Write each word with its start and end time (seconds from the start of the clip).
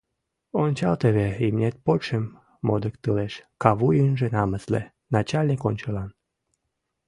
—Ончал 0.61 0.95
теве, 1.01 1.27
имнет 1.47 1.75
почшым 1.85 2.25
модыктылеш, 2.67 3.33
кавуй 3.63 3.95
ынже 4.07 4.27
намысле... 4.35 4.81
начальник 5.13 5.61
ончылан. 5.69 6.09